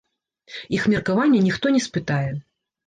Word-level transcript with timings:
Іх 0.79 0.87
меркаванне 0.95 1.45
ніхто 1.51 1.77
не 1.79 1.87
спытае. 1.91 2.29